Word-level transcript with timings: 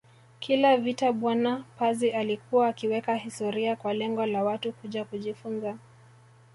Kila 0.39 0.77
vita 0.77 1.11
bwana 1.13 1.63
Pazi 1.79 2.11
alikuwa 2.11 2.67
akiweka 2.67 3.15
historia 3.15 3.75
kwa 3.75 3.93
lengo 3.93 4.25
la 4.25 4.43
Watu 4.43 4.71
kuja 4.73 5.05
kujifunza 5.05 5.77